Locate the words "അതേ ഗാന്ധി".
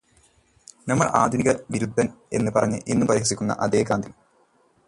3.59-4.11